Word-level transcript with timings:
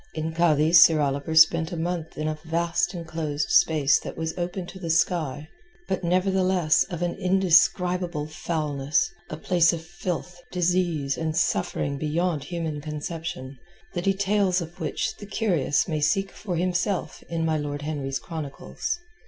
In 0.15 0.33
Cadiz 0.33 0.81
Sir 0.81 0.99
Oliver 0.99 1.35
spent 1.35 1.71
a 1.71 1.77
month 1.77 2.17
in 2.17 2.27
a 2.27 2.39
vast 2.43 2.95
enclosed 2.95 3.51
space 3.51 3.99
that 3.99 4.17
was 4.17 4.35
open 4.35 4.65
to 4.65 4.79
the 4.79 4.89
sky, 4.89 5.47
but 5.87 6.03
nevertheless 6.03 6.85
of 6.85 7.03
an 7.03 7.13
indescribable 7.13 8.25
foulness, 8.25 9.13
a 9.29 9.37
place 9.37 9.73
of 9.73 9.85
filth, 9.85 10.41
disease, 10.51 11.19
and 11.19 11.37
suffering 11.37 11.99
beyond 11.99 12.45
human 12.45 12.81
conception, 12.81 13.59
the 13.93 14.01
details 14.01 14.59
of 14.59 14.79
which 14.79 15.17
the 15.17 15.27
curious 15.27 15.87
may 15.87 16.01
seek 16.01 16.31
for 16.31 16.55
himself 16.55 17.21
in 17.29 17.45
my 17.45 17.59
Lord 17.59 17.83
Henry's 17.83 18.17
chronicles. 18.17 18.97